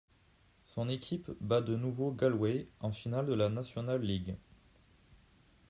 Son 0.65 0.89
équipe 0.89 1.29
bat 1.41 1.61
de 1.61 1.75
nouveau 1.75 2.11
Galway 2.11 2.67
en 2.79 2.91
finale 2.91 3.27
de 3.27 3.35
la 3.35 3.49
National 3.49 4.01
League. 4.01 4.35